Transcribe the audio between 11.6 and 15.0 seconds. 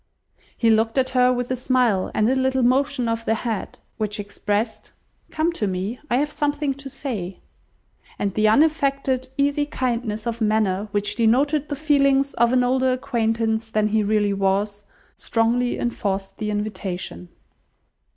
the feelings of an older acquaintance than he really was,